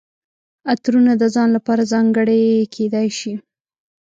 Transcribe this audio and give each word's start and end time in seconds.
عطرونه 0.71 1.13
د 1.21 1.23
ځان 1.35 1.49
لپاره 1.57 1.83
ځانګړي 1.93 2.41
کیدای 2.75 3.07
شي. 3.19 3.33